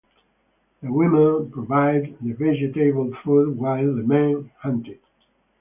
[0.81, 4.99] The women provided the vegetable food while the men hunted.